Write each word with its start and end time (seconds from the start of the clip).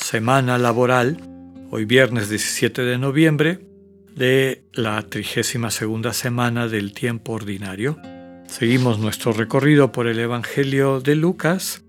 semana 0.00 0.58
laboral, 0.58 1.18
hoy 1.70 1.84
viernes 1.84 2.28
17 2.28 2.82
de 2.82 2.98
noviembre, 2.98 3.60
de 4.16 4.64
la 4.72 5.02
32 5.02 5.72
segunda 5.72 6.12
semana 6.12 6.68
del 6.68 6.92
tiempo 6.92 7.32
ordinario. 7.32 7.96
Seguimos 8.48 8.98
nuestro 8.98 9.32
recorrido 9.32 9.92
por 9.92 10.08
el 10.08 10.18
Evangelio 10.18 11.00
de 11.00 11.14
Lucas, 11.14 11.84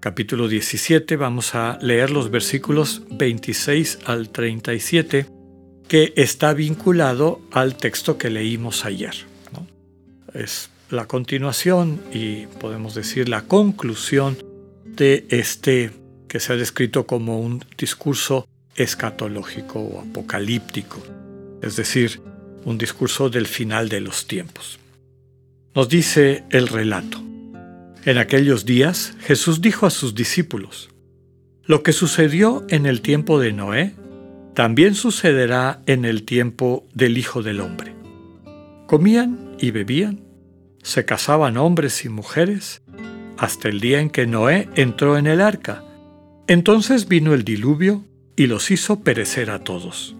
capítulo 0.00 0.48
17. 0.48 1.16
Vamos 1.16 1.54
a 1.54 1.78
leer 1.82 2.10
los 2.10 2.30
versículos 2.30 3.02
26 3.10 3.98
al 4.06 4.30
37 4.30 5.26
que 5.88 6.14
está 6.16 6.54
vinculado 6.54 7.40
al 7.52 7.76
texto 7.76 8.16
que 8.16 8.30
leímos 8.30 8.84
ayer. 8.84 9.14
Es 10.32 10.70
la 10.90 11.06
continuación 11.06 12.00
y 12.12 12.46
podemos 12.46 12.94
decir 12.94 13.28
la 13.28 13.42
conclusión 13.42 14.38
de 14.84 15.26
este 15.28 16.05
se 16.40 16.52
ha 16.52 16.56
descrito 16.56 17.06
como 17.06 17.40
un 17.40 17.64
discurso 17.76 18.46
escatológico 18.74 19.80
o 19.80 20.00
apocalíptico, 20.00 21.02
es 21.62 21.76
decir, 21.76 22.20
un 22.64 22.78
discurso 22.78 23.30
del 23.30 23.46
final 23.46 23.88
de 23.88 24.00
los 24.00 24.26
tiempos. 24.26 24.78
Nos 25.74 25.88
dice 25.88 26.44
el 26.50 26.68
relato. 26.68 27.22
En 28.04 28.18
aquellos 28.18 28.64
días 28.64 29.14
Jesús 29.20 29.60
dijo 29.60 29.86
a 29.86 29.90
sus 29.90 30.14
discípulos, 30.14 30.88
Lo 31.64 31.82
que 31.82 31.92
sucedió 31.92 32.64
en 32.68 32.86
el 32.86 33.02
tiempo 33.02 33.40
de 33.40 33.52
Noé 33.52 33.94
también 34.54 34.94
sucederá 34.94 35.82
en 35.86 36.04
el 36.06 36.22
tiempo 36.22 36.86
del 36.94 37.18
Hijo 37.18 37.42
del 37.42 37.60
Hombre. 37.60 37.94
Comían 38.86 39.54
y 39.58 39.70
bebían, 39.70 40.20
se 40.82 41.04
casaban 41.04 41.56
hombres 41.56 42.04
y 42.04 42.08
mujeres, 42.08 42.80
hasta 43.36 43.68
el 43.68 43.80
día 43.80 44.00
en 44.00 44.08
que 44.08 44.26
Noé 44.26 44.68
entró 44.76 45.18
en 45.18 45.26
el 45.26 45.40
arca. 45.40 45.84
Entonces 46.48 47.08
vino 47.08 47.34
el 47.34 47.42
diluvio 47.42 48.04
y 48.36 48.46
los 48.46 48.70
hizo 48.70 49.00
perecer 49.00 49.50
a 49.50 49.64
todos. 49.64 50.14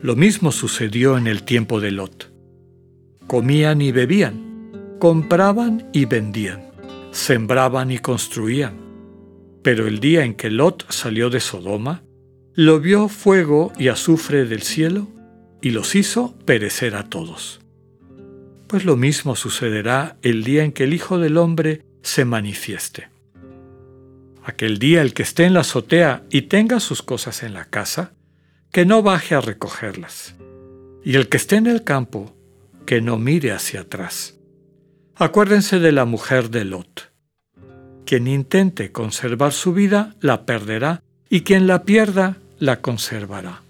Lo 0.00 0.16
mismo 0.16 0.50
sucedió 0.50 1.18
en 1.18 1.26
el 1.26 1.42
tiempo 1.42 1.80
de 1.80 1.90
Lot. 1.90 2.32
Comían 3.26 3.82
y 3.82 3.92
bebían, 3.92 4.96
compraban 4.98 5.88
y 5.92 6.06
vendían, 6.06 6.70
sembraban 7.10 7.90
y 7.90 7.98
construían. 7.98 8.76
Pero 9.62 9.86
el 9.86 10.00
día 10.00 10.24
en 10.24 10.34
que 10.34 10.50
Lot 10.50 10.90
salió 10.90 11.28
de 11.28 11.40
Sodoma, 11.40 12.02
lo 12.54 12.80
vio 12.80 13.08
fuego 13.08 13.72
y 13.78 13.88
azufre 13.88 14.46
del 14.46 14.62
cielo 14.62 15.08
y 15.60 15.70
los 15.70 15.94
hizo 15.94 16.34
perecer 16.46 16.94
a 16.94 17.10
todos. 17.10 17.60
Pues 18.68 18.84
lo 18.84 18.96
mismo 18.96 19.36
sucederá 19.36 20.16
el 20.22 20.44
día 20.44 20.64
en 20.64 20.72
que 20.72 20.84
el 20.84 20.94
Hijo 20.94 21.18
del 21.18 21.36
Hombre 21.36 21.82
se 22.02 22.24
manifieste. 22.24 23.13
Aquel 24.44 24.78
día 24.78 25.00
el 25.00 25.14
que 25.14 25.22
esté 25.22 25.44
en 25.44 25.54
la 25.54 25.60
azotea 25.60 26.22
y 26.30 26.42
tenga 26.42 26.78
sus 26.78 27.02
cosas 27.02 27.42
en 27.42 27.54
la 27.54 27.64
casa, 27.64 28.12
que 28.70 28.84
no 28.84 29.02
baje 29.02 29.34
a 29.34 29.40
recogerlas. 29.40 30.34
Y 31.02 31.16
el 31.16 31.28
que 31.30 31.38
esté 31.38 31.56
en 31.56 31.66
el 31.66 31.82
campo, 31.82 32.36
que 32.84 33.00
no 33.00 33.16
mire 33.18 33.52
hacia 33.52 33.80
atrás. 33.80 34.38
Acuérdense 35.16 35.78
de 35.78 35.92
la 35.92 36.04
mujer 36.04 36.50
de 36.50 36.64
Lot. 36.66 37.10
Quien 38.04 38.26
intente 38.26 38.92
conservar 38.92 39.52
su 39.52 39.72
vida, 39.72 40.14
la 40.20 40.44
perderá, 40.44 41.02
y 41.30 41.40
quien 41.40 41.66
la 41.66 41.84
pierda, 41.84 42.36
la 42.58 42.82
conservará. 42.82 43.62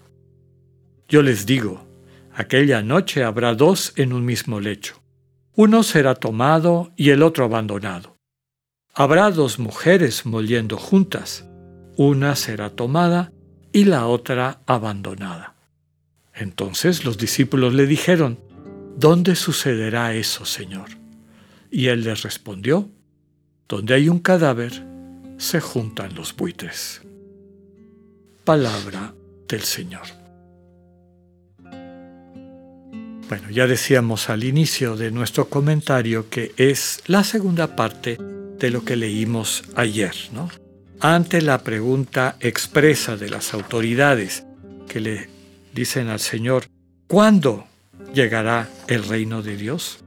Yo 1.07 1.21
les 1.21 1.45
digo, 1.45 1.87
aquella 2.33 2.81
noche 2.81 3.23
habrá 3.23 3.53
dos 3.55 3.93
en 3.95 4.11
un 4.11 4.25
mismo 4.25 4.59
lecho. 4.59 5.01
Uno 5.53 5.83
será 5.83 6.15
tomado 6.15 6.91
y 6.97 7.11
el 7.11 7.23
otro 7.23 7.45
abandonado. 7.45 8.14
Habrá 8.95 9.29
dos 9.31 9.59
mujeres 9.59 10.25
moliendo 10.25 10.77
juntas. 10.77 11.45
Una 11.97 12.35
será 12.35 12.69
tomada 12.69 13.31
y 13.71 13.83
la 13.85 14.07
otra 14.07 14.61
abandonada. 14.65 15.55
Entonces 16.33 17.05
los 17.05 17.17
discípulos 17.17 17.73
le 17.73 17.85
dijeron, 17.87 18.39
¿Dónde 18.97 19.35
sucederá 19.35 20.13
eso, 20.13 20.45
Señor? 20.45 20.89
Y 21.69 21.87
él 21.87 22.03
les 22.03 22.23
respondió, 22.23 22.89
Donde 23.67 23.93
hay 23.93 24.09
un 24.09 24.19
cadáver, 24.19 24.85
se 25.37 25.59
juntan 25.59 26.15
los 26.15 26.35
buitres 26.35 27.01
palabra 28.45 29.13
del 29.49 29.61
Señor. 29.61 30.03
Bueno, 33.27 33.49
ya 33.49 33.65
decíamos 33.65 34.29
al 34.29 34.43
inicio 34.43 34.95
de 34.95 35.09
nuestro 35.09 35.49
comentario 35.49 36.29
que 36.29 36.53
es 36.57 37.01
la 37.07 37.23
segunda 37.23 37.75
parte 37.75 38.19
de 38.59 38.69
lo 38.69 38.83
que 38.83 38.95
leímos 38.95 39.63
ayer, 39.75 40.15
¿no? 40.33 40.49
Ante 40.99 41.41
la 41.41 41.63
pregunta 41.63 42.37
expresa 42.39 43.17
de 43.17 43.29
las 43.29 43.53
autoridades 43.53 44.45
que 44.87 44.99
le 45.01 45.29
dicen 45.73 46.07
al 46.07 46.19
Señor, 46.19 46.65
¿cuándo 47.07 47.67
llegará 48.13 48.69
el 48.87 49.03
reino 49.03 49.41
de 49.41 49.57
Dios? 49.57 49.99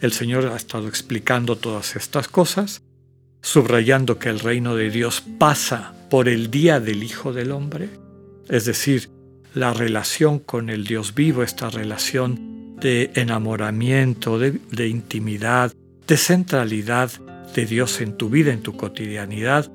El 0.00 0.12
Señor 0.12 0.46
ha 0.46 0.56
estado 0.56 0.88
explicando 0.88 1.56
todas 1.56 1.96
estas 1.96 2.28
cosas, 2.28 2.82
subrayando 3.42 4.18
que 4.18 4.28
el 4.28 4.40
reino 4.40 4.74
de 4.74 4.90
Dios 4.90 5.22
pasa 5.38 5.94
por 6.10 6.28
el 6.28 6.50
día 6.50 6.80
del 6.80 7.02
Hijo 7.02 7.32
del 7.32 7.52
Hombre, 7.52 7.88
es 8.48 8.64
decir, 8.64 9.10
la 9.54 9.72
relación 9.72 10.38
con 10.38 10.68
el 10.70 10.84
Dios 10.84 11.14
vivo, 11.14 11.42
esta 11.42 11.70
relación 11.70 12.76
de 12.78 13.10
enamoramiento, 13.14 14.38
de, 14.38 14.88
intimidad, 14.88 15.72
de 16.06 16.16
centralidad 16.16 17.10
de 17.56 17.64
Dios 17.64 18.02
en 18.02 18.16
tu 18.18 18.28
vida, 18.28 18.52
en 18.52 18.62
tu 18.62 18.76
cotidianidad, 18.76 19.72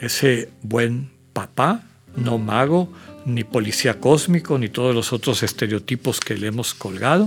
ese 0.00 0.48
buen 0.62 1.10
papá, 1.32 1.82
no 2.16 2.38
mago, 2.38 2.88
ni 3.26 3.42
policía 3.42 3.98
cósmico, 3.98 4.58
ni 4.58 4.68
todos 4.68 4.94
los 4.94 5.12
otros 5.12 5.42
estereotipos 5.42 6.20
que 6.20 6.36
le 6.36 6.46
hemos 6.46 6.72
colgado, 6.72 7.24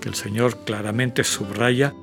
que 0.00 0.08
el 0.08 0.16
Señor 0.16 0.64
claramente 0.64 1.22
subraya, 1.22 1.94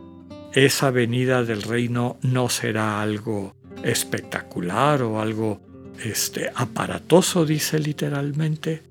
esa 0.53 0.89
venida 0.89 1.44
del 1.44 1.63
reino 1.63 2.17
no 2.22 2.47
será 2.47 3.01
algo 3.01 3.53
espectacular 3.83 5.01
o 5.01 5.19
algo 5.19 5.59
este, 6.01 6.50
aparatoso, 6.56 7.45
dice 7.45 7.77
literalmente. 7.77 8.83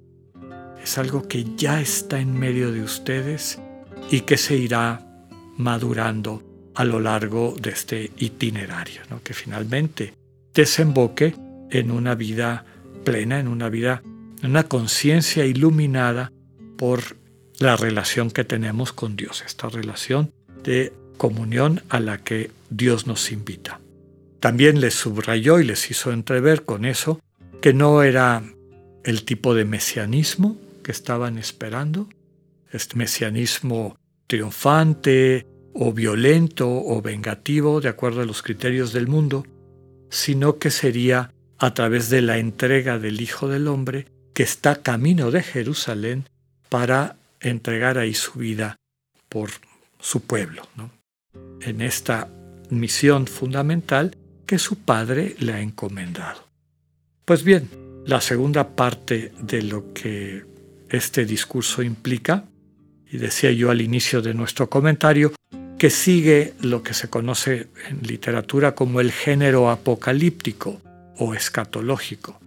Es 0.82 0.98
algo 0.98 1.26
que 1.26 1.46
ya 1.56 1.80
está 1.80 2.20
en 2.20 2.38
medio 2.38 2.70
de 2.70 2.82
ustedes 2.82 3.58
y 4.10 4.20
que 4.20 4.36
se 4.36 4.56
irá 4.56 5.00
madurando 5.56 6.42
a 6.74 6.84
lo 6.84 7.00
largo 7.00 7.54
de 7.60 7.70
este 7.70 8.10
itinerario, 8.18 9.02
que 9.22 9.34
finalmente 9.34 10.14
desemboque 10.52 11.34
en 11.70 11.90
una 11.90 12.14
vida 12.14 12.64
plena, 13.04 13.38
en 13.38 13.48
una 13.48 13.68
vida, 13.68 14.02
en 14.42 14.50
una 14.50 14.64
conciencia 14.64 15.44
iluminada 15.44 16.32
por 16.76 17.16
la 17.58 17.76
relación 17.76 18.30
que 18.30 18.44
tenemos 18.44 18.92
con 18.92 19.16
Dios, 19.16 19.42
esta 19.46 19.68
relación 19.68 20.32
de 20.62 20.92
comunión 21.16 21.82
a 21.88 22.00
la 22.00 22.18
que 22.18 22.50
Dios 22.70 23.06
nos 23.06 23.30
invita. 23.30 23.80
También 24.40 24.80
les 24.80 24.94
subrayó 24.94 25.60
y 25.60 25.64
les 25.64 25.90
hizo 25.90 26.12
entrever 26.12 26.64
con 26.64 26.84
eso 26.84 27.20
que 27.62 27.72
no 27.72 28.02
era 28.02 28.42
el 29.04 29.24
tipo 29.24 29.54
de 29.54 29.64
mesianismo 29.64 30.56
que 30.82 30.92
estaban 30.92 31.38
esperando, 31.38 32.08
este 32.70 32.96
mesianismo 32.96 33.96
triunfante 34.26 35.46
o 35.74 35.92
violento 35.92 36.68
o 36.70 37.02
vengativo 37.02 37.80
de 37.80 37.88
acuerdo 37.88 38.22
a 38.22 38.24
los 38.24 38.42
criterios 38.42 38.92
del 38.92 39.08
mundo, 39.08 39.44
sino 40.08 40.58
que 40.58 40.70
sería 40.70 41.32
a 41.58 41.74
través 41.74 42.08
de 42.08 42.22
la 42.22 42.38
entrega 42.38 42.98
del 42.98 43.20
Hijo 43.20 43.48
del 43.48 43.68
Hombre 43.68 44.06
que 44.32 44.42
está 44.44 44.82
camino 44.82 45.30
de 45.30 45.42
Jerusalén 45.42 46.28
para 46.68 47.16
entregar 47.40 47.98
ahí 47.98 48.14
su 48.14 48.38
vida 48.38 48.76
por 49.28 49.50
su 50.00 50.20
pueblo. 50.22 50.62
En 51.60 51.80
esta 51.80 52.28
misión 52.70 53.26
fundamental 53.26 54.16
que 54.46 54.58
su 54.58 54.76
padre 54.76 55.36
le 55.38 55.54
ha 55.54 55.60
encomendado. 55.60 56.48
Pues 57.24 57.42
bien, 57.42 57.68
la 58.06 58.20
segunda 58.20 58.76
parte 58.76 59.32
de 59.40 59.62
lo 59.62 59.92
que 59.92 60.44
este 60.88 61.24
discurso 61.24 61.82
implica, 61.82 62.44
y 63.10 63.16
decía 63.16 63.50
yo 63.52 63.70
al 63.70 63.80
inicio 63.80 64.20
de 64.20 64.34
nuestro 64.34 64.68
comentario, 64.68 65.32
que 65.84 65.90
sigue 65.90 66.54
lo 66.62 66.82
que 66.82 66.94
se 66.94 67.10
conoce 67.10 67.66
en 67.90 68.00
literatura 68.08 68.74
como 68.74 69.02
el 69.02 69.12
género 69.12 69.68
apocalíptico, 69.68 70.80
o 71.18 71.34
escatológico. 71.34 72.40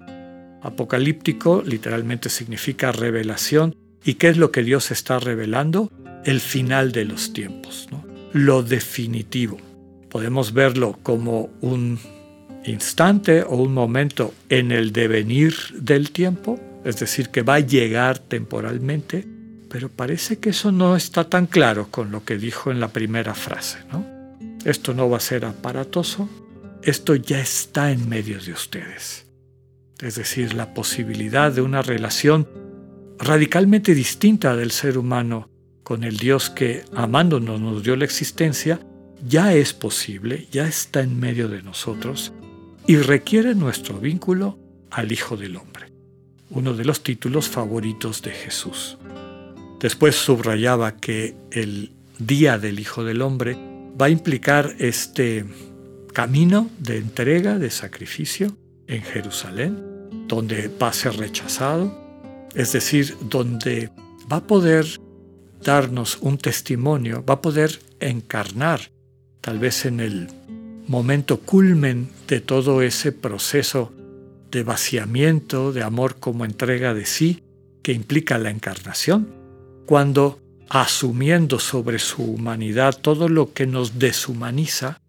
Apocalíptico 0.64 1.62
literalmente 1.64 2.30
significa 2.30 2.92
revelación. 2.92 3.76
¿Y 4.04 4.16
qué 4.16 4.30
es 4.30 4.38
lo 4.38 4.52
que 4.52 4.64
Dios 4.64 4.90
está 4.90 5.20
revelando? 5.20 5.92
El 6.26 6.40
final 6.40 6.92
de 6.92 7.06
los 7.06 7.32
tiempos, 7.32 7.88
lo 8.34 8.64
definitivo. 8.64 9.60
Podemos 10.10 10.52
verlo 10.52 10.98
como 11.04 11.52
un 11.62 12.00
instante 12.66 13.44
o 13.44 13.58
un 13.58 13.72
momento 13.72 14.34
en 14.50 14.72
el 14.72 14.92
devenir 14.92 15.54
del 15.76 16.10
tiempo, 16.10 16.60
es 16.84 17.00
decir, 17.00 17.30
que 17.30 17.44
va 17.44 17.54
a 17.54 17.60
llegar 17.60 18.18
temporalmente, 18.18 19.28
pero 19.70 19.90
parece 19.90 20.40
que 20.40 20.52
eso 20.52 20.72
no 20.72 20.96
está 20.96 21.30
tan 21.30 21.48
claro 21.48 21.90
con 21.92 22.12
lo 22.12 22.24
que 22.24 22.38
dijo 22.38 22.72
en 22.72 22.80
la 22.80 22.90
primera 22.90 23.34
frase. 23.34 23.80
¿no? 23.92 24.06
Esto 24.66 24.94
no 24.94 25.10
va 25.10 25.18
a 25.18 25.22
ser 25.22 25.46
aparatoso, 25.46 26.30
esto 26.82 27.16
ya 27.16 27.40
está 27.40 27.92
en 27.92 28.08
medio 28.08 28.40
de 28.40 28.52
ustedes. 28.52 29.26
Es 30.00 30.16
decir, 30.16 30.54
la 30.54 30.74
posibilidad 30.74 31.52
de 31.52 31.62
una 31.62 31.82
relación 31.82 32.48
radicalmente 33.18 33.96
distinta 33.96 34.56
del 34.56 34.72
ser 34.72 34.98
humano 34.98 35.50
con 35.84 36.04
el 36.04 36.18
Dios 36.18 36.50
que 36.50 36.84
amándonos 36.94 37.60
nos 37.60 37.82
dio 37.82 37.96
la 37.96 38.06
existencia, 38.06 38.80
ya 39.26 39.54
es 39.54 39.74
posible, 39.74 40.48
ya 40.52 40.68
está 40.68 41.02
en 41.02 41.20
medio 41.20 41.48
de 41.48 41.64
nosotros 41.64 42.34
y 42.86 42.98
requiere 42.98 43.56
nuestro 43.56 43.98
vínculo 44.00 44.60
al 44.92 45.12
Hijo 45.12 45.36
del 45.36 45.56
Hombre, 45.56 45.92
uno 46.50 46.74
de 46.74 46.86
los 46.86 47.04
títulos 47.04 47.48
favoritos 47.48 48.22
de 48.22 48.32
Jesús. 48.32 48.98
Después 49.80 50.16
subrayaba 50.16 50.98
que 50.98 51.36
el 51.52 51.92
día 52.18 52.58
del 52.58 52.80
Hijo 52.80 53.04
del 53.04 53.22
Hombre 53.22 53.58
va 54.00 54.08
a 54.08 54.10
implicar 54.10 54.76
este 54.80 55.46
camino 56.14 56.70
de 56.80 56.98
entrega, 56.98 57.60
de 57.60 57.70
sacrificio 57.70 58.58
en 58.88 59.04
Jerusalén, 59.04 59.78
donde 60.28 60.68
va 60.82 60.90
a 60.90 60.94
ser 60.94 61.18
rechazado, 61.18 61.96
es 62.56 62.74
decir, 62.74 63.16
donde 63.22 63.92
va 64.32 64.38
a 64.38 64.48
poder 64.48 64.88
darnos 65.64 66.18
un 66.22 66.38
testimonio, 66.38 67.24
va 67.24 67.36
a 67.36 67.42
poder 67.42 67.80
encarnar, 68.00 68.92
tal 69.42 69.60
vez 69.60 69.86
en 69.86 70.00
el 70.00 70.28
momento 70.88 71.40
culmen 71.40 72.10
de 72.28 72.40
todo 72.40 72.82
ese 72.82 73.12
proceso 73.12 73.92
de 74.50 74.64
vaciamiento, 74.64 75.72
de 75.72 75.84
amor 75.84 76.16
como 76.20 76.46
entrega 76.46 76.94
de 76.94 77.06
sí, 77.06 77.44
que 77.84 77.94
implica 77.94 78.38
la 78.38 78.50
encarnación, 78.50 79.37
cuando 79.88 80.40
asumiendo 80.70 81.60
sobre 81.60 81.98
su 81.98 82.22
humanidad 82.22 82.96
todo 83.02 83.30
lo 83.30 83.54
que 83.54 83.66
nos 83.66 83.98
deshumaniza 83.98 85.00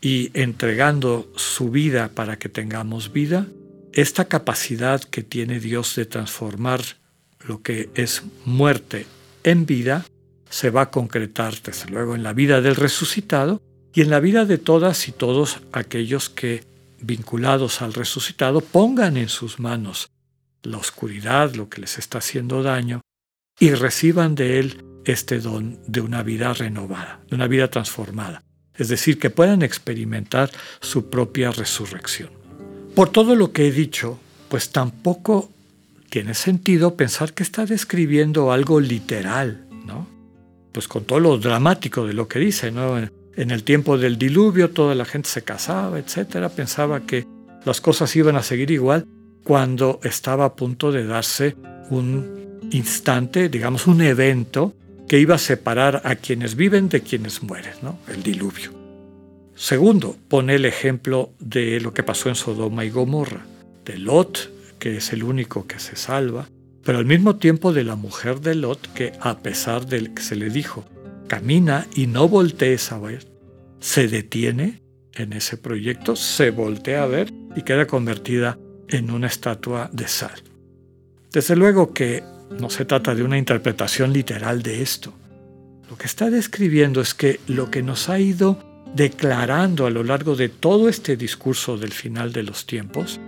y 0.00 0.30
entregando 0.32 1.30
su 1.36 1.70
vida 1.70 2.08
para 2.08 2.38
que 2.38 2.48
tengamos 2.48 3.12
vida, 3.12 3.46
esta 3.92 4.24
capacidad 4.24 5.02
que 5.02 5.22
tiene 5.22 5.60
Dios 5.60 5.94
de 5.96 6.06
transformar 6.06 6.80
lo 7.46 7.62
que 7.62 7.90
es 7.94 8.22
muerte 8.46 9.06
en 9.44 9.66
vida 9.66 10.06
se 10.48 10.70
va 10.70 10.82
a 10.82 10.90
concretar 10.90 11.60
desde 11.62 11.90
luego 11.90 12.14
en 12.14 12.22
la 12.22 12.32
vida 12.32 12.62
del 12.62 12.76
resucitado 12.76 13.60
y 13.94 14.00
en 14.00 14.08
la 14.08 14.20
vida 14.20 14.46
de 14.46 14.56
todas 14.56 15.08
y 15.08 15.12
todos 15.12 15.60
aquellos 15.72 16.30
que, 16.30 16.64
vinculados 17.02 17.82
al 17.82 17.92
resucitado, 17.92 18.62
pongan 18.62 19.18
en 19.18 19.28
sus 19.28 19.60
manos 19.60 20.08
la 20.62 20.78
oscuridad, 20.78 21.54
lo 21.54 21.68
que 21.68 21.82
les 21.82 21.98
está 21.98 22.18
haciendo 22.18 22.62
daño, 22.62 23.02
y 23.58 23.70
reciban 23.70 24.34
de 24.34 24.58
Él 24.58 24.84
este 25.04 25.40
don 25.40 25.78
de 25.86 26.00
una 26.00 26.22
vida 26.22 26.52
renovada, 26.52 27.20
de 27.28 27.36
una 27.36 27.46
vida 27.46 27.68
transformada. 27.68 28.42
Es 28.76 28.88
decir, 28.88 29.18
que 29.18 29.30
puedan 29.30 29.62
experimentar 29.62 30.50
su 30.80 31.10
propia 31.10 31.50
resurrección. 31.50 32.30
Por 32.94 33.10
todo 33.10 33.36
lo 33.36 33.52
que 33.52 33.68
he 33.68 33.72
dicho, 33.72 34.18
pues 34.48 34.70
tampoco 34.70 35.50
tiene 36.10 36.34
sentido 36.34 36.96
pensar 36.96 37.32
que 37.32 37.42
está 37.42 37.64
describiendo 37.64 38.52
algo 38.52 38.80
literal, 38.80 39.66
¿no? 39.86 40.06
Pues 40.72 40.88
con 40.88 41.04
todo 41.04 41.20
lo 41.20 41.38
dramático 41.38 42.06
de 42.06 42.12
lo 42.12 42.28
que 42.28 42.38
dice, 42.38 42.70
¿no? 42.70 42.98
En 42.98 43.50
el 43.50 43.62
tiempo 43.62 43.96
del 43.96 44.18
diluvio 44.18 44.70
toda 44.70 44.94
la 44.94 45.04
gente 45.04 45.28
se 45.28 45.42
casaba, 45.42 45.98
etcétera, 45.98 46.50
pensaba 46.50 47.00
que 47.00 47.26
las 47.64 47.80
cosas 47.80 48.14
iban 48.16 48.36
a 48.36 48.42
seguir 48.42 48.70
igual 48.70 49.06
cuando 49.44 50.00
estaba 50.02 50.44
a 50.44 50.54
punto 50.54 50.92
de 50.92 51.06
darse 51.06 51.56
un 51.90 52.41
instante, 52.72 53.48
digamos, 53.48 53.86
un 53.86 54.02
evento 54.02 54.74
que 55.08 55.18
iba 55.18 55.34
a 55.34 55.38
separar 55.38 56.02
a 56.04 56.16
quienes 56.16 56.56
viven 56.56 56.88
de 56.88 57.02
quienes 57.02 57.42
mueren, 57.42 57.74
¿no? 57.82 57.98
el 58.08 58.22
diluvio. 58.22 58.72
Segundo, 59.54 60.16
pone 60.28 60.54
el 60.54 60.64
ejemplo 60.64 61.30
de 61.38 61.80
lo 61.80 61.92
que 61.92 62.02
pasó 62.02 62.28
en 62.28 62.34
Sodoma 62.34 62.84
y 62.84 62.90
Gomorra, 62.90 63.44
de 63.84 63.98
Lot, 63.98 64.50
que 64.78 64.96
es 64.96 65.12
el 65.12 65.22
único 65.22 65.66
que 65.66 65.78
se 65.78 65.96
salva, 65.96 66.48
pero 66.82 66.98
al 66.98 67.04
mismo 67.04 67.36
tiempo 67.36 67.72
de 67.72 67.84
la 67.84 67.94
mujer 67.94 68.40
de 68.40 68.54
Lot, 68.54 68.92
que 68.94 69.12
a 69.20 69.38
pesar 69.38 69.86
de 69.86 70.12
que 70.12 70.22
se 70.22 70.34
le 70.34 70.50
dijo, 70.50 70.84
camina 71.28 71.86
y 71.94 72.06
no 72.06 72.28
voltees 72.28 72.90
a 72.90 72.98
ver, 72.98 73.26
se 73.80 74.08
detiene 74.08 74.82
en 75.14 75.32
ese 75.32 75.56
proyecto, 75.56 76.16
se 76.16 76.50
voltea 76.50 77.02
a 77.02 77.06
ver 77.06 77.32
y 77.54 77.62
queda 77.62 77.86
convertida 77.86 78.58
en 78.88 79.10
una 79.10 79.26
estatua 79.26 79.90
de 79.92 80.08
sal. 80.08 80.42
Desde 81.32 81.56
luego 81.56 81.92
que 81.92 82.22
no 82.58 82.70
se 82.70 82.84
trata 82.84 83.14
de 83.14 83.22
una 83.22 83.38
interpretación 83.38 84.12
literal 84.12 84.62
de 84.62 84.82
esto. 84.82 85.12
Lo 85.88 85.96
que 85.96 86.06
está 86.06 86.30
describiendo 86.30 87.00
es 87.00 87.14
que 87.14 87.40
lo 87.46 87.70
que 87.70 87.82
nos 87.82 88.08
ha 88.08 88.18
ido 88.18 88.58
declarando 88.94 89.86
a 89.86 89.90
lo 89.90 90.02
largo 90.02 90.36
de 90.36 90.48
todo 90.48 90.88
este 90.88 91.16
discurso 91.16 91.76
del 91.76 91.92
final 91.92 92.32
de 92.32 92.42
los 92.42 92.66
tiempos, 92.66 93.20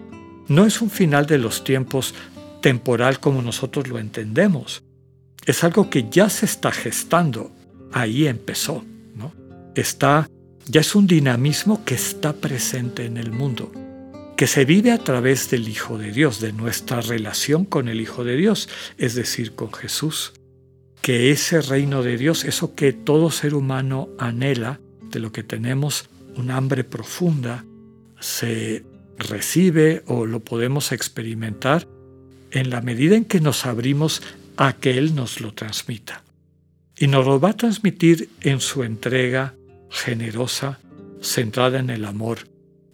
no 0.49 0.67
es 0.67 0.83
un 0.83 0.91
final 0.91 1.27
de 1.27 1.39
los 1.39 1.65
tiempos 1.65 2.15
temporal 2.61 3.21
como 3.21 3.43
nosotros 3.43 3.89
lo 3.89 3.99
entendemos. 3.99 4.83
Es 5.47 5.65
algo 5.65 5.91
que 5.91 6.09
ya 6.11 6.29
se 6.31 6.47
está 6.47 6.71
gestando. 6.71 7.53
Ahí 7.93 8.27
empezó. 8.27 8.85
¿no? 9.15 9.33
Está, 9.75 10.29
ya 10.67 10.81
es 10.81 10.95
un 10.95 11.07
dinamismo 11.07 11.85
que 11.85 11.95
está 11.95 12.33
presente 12.33 13.05
en 13.05 13.17
el 13.17 13.31
mundo 13.31 13.71
que 14.37 14.47
se 14.47 14.65
vive 14.65 14.91
a 14.91 14.99
través 14.99 15.51
del 15.51 15.69
Hijo 15.69 15.99
de 15.99 16.11
Dios, 16.11 16.41
de 16.41 16.53
nuestra 16.53 17.01
relación 17.01 17.65
con 17.65 17.89
el 17.89 18.01
Hijo 18.01 18.25
de 18.25 18.37
Dios, 18.37 18.69
es 18.99 19.15
decir, 19.15 19.55
con 19.55 19.73
Jesús. 19.73 20.33
Que 21.01 21.31
ese 21.31 21.61
reino 21.61 22.03
de 22.03 22.17
Dios, 22.17 22.45
eso 22.45 22.75
que 22.75 22.93
todo 22.93 23.31
ser 23.31 23.55
humano 23.55 24.09
anhela, 24.19 24.81
de 25.03 25.21
lo 25.21 25.31
que 25.31 25.45
tenemos 25.45 26.09
un 26.37 26.51
hambre 26.51 26.83
profunda, 26.83 27.65
se 28.19 28.85
recibe 29.19 30.03
o 30.07 30.27
lo 30.27 30.41
podemos 30.41 30.91
experimentar 30.91 31.87
en 32.51 32.71
la 32.71 32.81
medida 32.81 33.17
en 33.17 33.25
que 33.25 33.41
nos 33.41 33.67
abrimos 33.67 34.23
a 34.57 34.73
que 34.73 34.99
Él 34.99 35.15
nos 35.15 35.41
lo 35.41 35.53
transmita. 35.53 36.25
Y 36.97 37.07
nos 37.07 37.27
lo 37.27 37.39
va 37.39 37.51
a 37.51 37.57
transmitir 37.57 38.31
en 38.41 38.61
su 38.61 38.83
entrega 38.83 39.55
generosa, 39.91 40.81
centrada 41.21 41.79
en 41.79 41.91
el 41.91 42.05
amor 42.05 42.39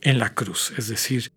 en 0.02 0.18
la 0.18 0.34
cruz, 0.34 0.72
es 0.76 0.88
decir, 0.88 1.30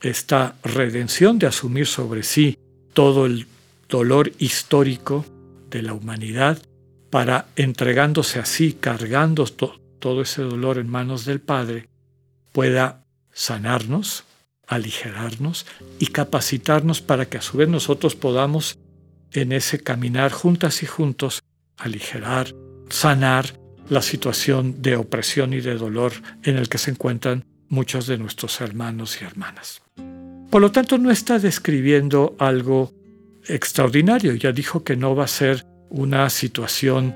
esta 0.00 0.56
redención 0.62 1.38
de 1.38 1.46
asumir 1.46 1.86
sobre 1.86 2.22
sí 2.22 2.58
todo 2.92 3.26
el 3.26 3.46
dolor 3.88 4.32
histórico 4.38 5.24
de 5.70 5.82
la 5.82 5.94
humanidad 5.94 6.58
para 7.10 7.46
entregándose 7.56 8.38
así, 8.38 8.72
cargando 8.72 9.44
todo 9.46 10.22
ese 10.22 10.42
dolor 10.42 10.78
en 10.78 10.88
manos 10.88 11.24
del 11.24 11.40
Padre, 11.40 11.88
pueda 12.52 13.04
sanarnos, 13.32 14.24
aligerarnos 14.66 15.66
y 15.98 16.08
capacitarnos 16.08 17.00
para 17.00 17.26
que 17.26 17.38
a 17.38 17.42
su 17.42 17.56
vez 17.58 17.68
nosotros 17.68 18.16
podamos 18.16 18.78
en 19.32 19.52
ese 19.52 19.80
caminar 19.80 20.32
juntas 20.32 20.82
y 20.82 20.86
juntos 20.86 21.42
aligerar, 21.76 22.54
sanar 22.88 23.58
la 23.88 24.02
situación 24.02 24.82
de 24.82 24.96
opresión 24.96 25.52
y 25.52 25.60
de 25.60 25.74
dolor 25.74 26.12
en 26.42 26.56
el 26.56 26.68
que 26.68 26.78
se 26.78 26.90
encuentran 26.90 27.44
muchos 27.68 28.06
de 28.06 28.18
nuestros 28.18 28.60
hermanos 28.60 29.18
y 29.20 29.24
hermanas. 29.24 29.82
Por 30.50 30.62
lo 30.62 30.70
tanto, 30.72 30.98
no 30.98 31.10
está 31.10 31.38
describiendo 31.38 32.36
algo 32.38 32.92
extraordinario, 33.46 34.34
ya 34.34 34.52
dijo 34.52 34.84
que 34.84 34.96
no 34.96 35.14
va 35.14 35.24
a 35.24 35.28
ser 35.28 35.66
una 35.90 36.30
situación 36.30 37.14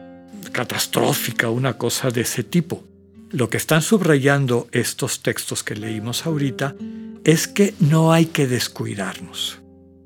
catastrófica, 0.52 1.50
una 1.50 1.74
cosa 1.76 2.10
de 2.10 2.22
ese 2.22 2.44
tipo. 2.44 2.84
Lo 3.30 3.48
que 3.48 3.56
están 3.56 3.82
subrayando 3.82 4.68
estos 4.72 5.22
textos 5.22 5.62
que 5.62 5.76
leímos 5.76 6.26
ahorita 6.26 6.74
es 7.24 7.46
que 7.46 7.74
no 7.78 8.12
hay 8.12 8.26
que 8.26 8.46
descuidarnos. 8.46 9.60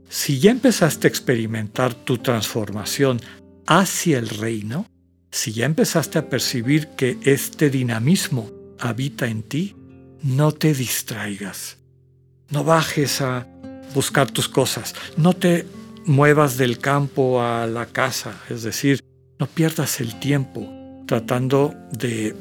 Si 0.08 0.38
ya 0.38 0.50
empezaste 0.50 1.06
a 1.06 1.10
experimentar 1.10 1.94
tu 1.94 2.18
transformación 2.18 3.20
hacia 3.66 4.18
el 4.18 4.28
reino, 4.28 4.86
si 5.30 5.52
ya 5.52 5.64
empezaste 5.64 6.18
a 6.18 6.28
percibir 6.28 6.88
que 6.88 7.18
este 7.24 7.70
dinamismo 7.70 8.50
habita 8.78 9.26
en 9.26 9.42
ti, 9.42 9.74
no 10.24 10.52
te 10.52 10.72
distraigas. 10.72 11.76
No 12.50 12.64
bajes 12.64 13.20
a 13.20 13.46
buscar 13.94 14.30
tus 14.30 14.48
cosas. 14.48 14.94
No 15.16 15.34
te 15.34 15.66
muevas 16.06 16.56
del 16.56 16.78
campo 16.78 17.42
a 17.42 17.66
la 17.66 17.86
casa. 17.86 18.34
Es 18.48 18.62
decir, 18.62 19.00
no 19.38 19.46
pierdas 19.46 20.00
el 20.00 20.18
tiempo 20.18 20.66
tratando 21.06 21.74
de 21.92 22.34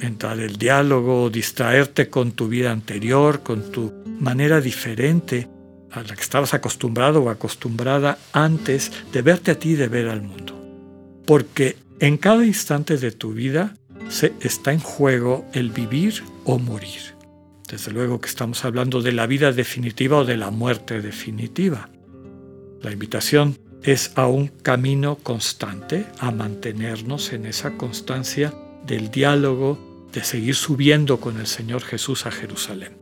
entrar 0.00 0.38
el 0.38 0.56
diálogo, 0.56 1.28
distraerte 1.28 2.08
con 2.08 2.32
tu 2.32 2.46
vida 2.46 2.70
anterior, 2.70 3.42
con 3.42 3.72
tu 3.72 3.92
manera 4.20 4.60
diferente 4.60 5.48
a 5.90 6.02
la 6.02 6.14
que 6.14 6.22
estabas 6.22 6.54
acostumbrado 6.54 7.24
o 7.24 7.30
acostumbrada 7.30 8.18
antes 8.32 8.92
de 9.12 9.22
verte 9.22 9.50
a 9.50 9.58
ti 9.58 9.74
de 9.74 9.88
ver 9.88 10.08
al 10.08 10.22
mundo. 10.22 10.54
Porque 11.26 11.76
en 11.98 12.16
cada 12.16 12.46
instante 12.46 12.96
de 12.96 13.10
tu 13.10 13.32
vida 13.32 13.74
se 14.08 14.32
está 14.40 14.72
en 14.72 14.80
juego 14.80 15.44
el 15.52 15.70
vivir 15.70 16.22
o 16.44 16.58
morir. 16.58 17.14
Desde 17.68 17.92
luego 17.92 18.20
que 18.20 18.28
estamos 18.28 18.64
hablando 18.64 19.02
de 19.02 19.12
la 19.12 19.26
vida 19.26 19.52
definitiva 19.52 20.18
o 20.18 20.24
de 20.24 20.36
la 20.36 20.50
muerte 20.50 21.02
definitiva. 21.02 21.90
La 22.80 22.92
invitación 22.92 23.58
es 23.82 24.12
a 24.14 24.26
un 24.26 24.48
camino 24.48 25.16
constante, 25.16 26.06
a 26.18 26.30
mantenernos 26.30 27.32
en 27.32 27.44
esa 27.44 27.76
constancia 27.76 28.54
del 28.86 29.10
diálogo, 29.10 30.08
de 30.12 30.24
seguir 30.24 30.54
subiendo 30.54 31.20
con 31.20 31.38
el 31.38 31.46
Señor 31.46 31.82
Jesús 31.82 32.24
a 32.24 32.30
Jerusalén. 32.30 32.96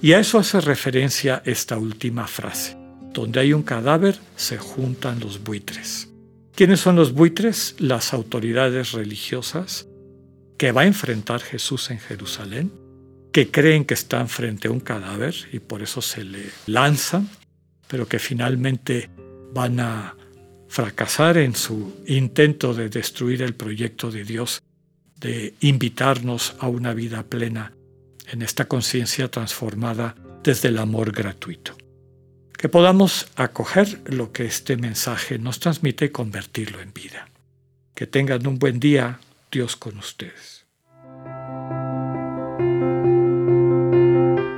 Y 0.00 0.14
a 0.14 0.18
eso 0.18 0.38
hace 0.38 0.60
referencia 0.60 1.42
esta 1.44 1.78
última 1.78 2.26
frase. 2.26 2.76
Donde 3.12 3.38
hay 3.38 3.52
un 3.52 3.62
cadáver 3.62 4.18
se 4.34 4.58
juntan 4.58 5.20
los 5.20 5.44
buitres. 5.44 6.08
¿Quiénes 6.56 6.80
son 6.80 6.96
los 6.96 7.12
buitres? 7.12 7.76
Las 7.78 8.12
autoridades 8.12 8.92
religiosas 8.92 9.86
que 10.62 10.70
va 10.70 10.82
a 10.82 10.86
enfrentar 10.86 11.40
Jesús 11.40 11.90
en 11.90 11.98
Jerusalén, 11.98 12.70
que 13.32 13.50
creen 13.50 13.84
que 13.84 13.94
están 13.94 14.28
frente 14.28 14.68
a 14.68 14.70
un 14.70 14.78
cadáver 14.78 15.34
y 15.52 15.58
por 15.58 15.82
eso 15.82 16.00
se 16.00 16.22
le 16.22 16.50
lanzan, 16.66 17.28
pero 17.88 18.06
que 18.06 18.20
finalmente 18.20 19.10
van 19.52 19.80
a 19.80 20.14
fracasar 20.68 21.36
en 21.38 21.56
su 21.56 22.04
intento 22.06 22.74
de 22.74 22.88
destruir 22.90 23.42
el 23.42 23.56
proyecto 23.56 24.12
de 24.12 24.22
Dios, 24.22 24.62
de 25.16 25.54
invitarnos 25.62 26.54
a 26.60 26.68
una 26.68 26.94
vida 26.94 27.24
plena 27.24 27.72
en 28.30 28.42
esta 28.42 28.66
conciencia 28.66 29.28
transformada 29.32 30.14
desde 30.44 30.68
el 30.68 30.78
amor 30.78 31.10
gratuito. 31.10 31.76
Que 32.56 32.68
podamos 32.68 33.26
acoger 33.34 34.00
lo 34.04 34.30
que 34.30 34.44
este 34.44 34.76
mensaje 34.76 35.40
nos 35.40 35.58
transmite 35.58 36.04
y 36.04 36.10
convertirlo 36.10 36.80
en 36.80 36.92
vida. 36.94 37.28
Que 37.96 38.06
tengan 38.06 38.46
un 38.46 38.60
buen 38.60 38.78
día, 38.78 39.18
Dios 39.50 39.74
con 39.74 39.98
ustedes. 39.98 40.51